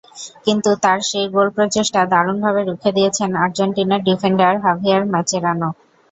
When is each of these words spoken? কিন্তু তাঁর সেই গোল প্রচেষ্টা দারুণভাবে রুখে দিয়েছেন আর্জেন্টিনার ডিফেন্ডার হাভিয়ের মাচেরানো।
কিন্তু 0.45 0.69
তাঁর 0.83 0.99
সেই 1.09 1.27
গোল 1.33 1.47
প্রচেষ্টা 1.55 2.01
দারুণভাবে 2.11 2.61
রুখে 2.63 2.89
দিয়েছেন 2.97 3.29
আর্জেন্টিনার 3.43 4.01
ডিফেন্ডার 4.07 4.53
হাভিয়ের 4.63 5.03
মাচেরানো। 5.13 5.69